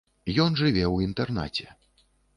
[0.45, 1.67] Ён жыве ў інтэрнаце.